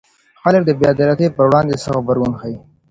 خلګ 0.41 0.61
د 0.65 0.69
بې 0.79 0.85
عدالتۍ 0.93 1.27
پر 1.35 1.45
وړاندې 1.49 1.75
څه 1.83 1.89
غبرګون 1.95 2.33
ښيي؟ 2.39 2.57